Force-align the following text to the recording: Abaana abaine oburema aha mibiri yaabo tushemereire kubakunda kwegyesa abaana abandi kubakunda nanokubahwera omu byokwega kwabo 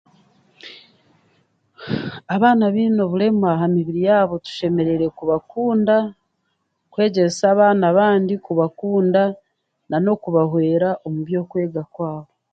Abaana 2.35 2.61
abaine 2.69 2.99
oburema 3.07 3.47
aha 3.55 3.65
mibiri 3.75 4.01
yaabo 4.07 4.35
tushemereire 4.45 5.07
kubakunda 5.17 5.95
kwegyesa 6.91 7.43
abaana 7.53 7.83
abandi 7.91 8.33
kubakunda 8.45 9.21
nanokubahwera 9.89 10.89
omu 11.05 11.19
byokwega 11.27 11.81
kwabo 11.93 12.29